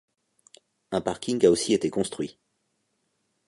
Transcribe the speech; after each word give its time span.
Un 0.91 0.99
parking 1.01 1.45
a 1.45 1.51
aussi 1.51 1.73
été 1.75 1.91
construit. 1.91 2.39